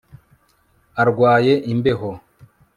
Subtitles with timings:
[1.01, 2.09] Arwaye imbeho